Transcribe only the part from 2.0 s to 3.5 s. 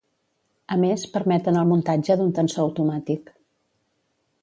d'un tensor automàtic.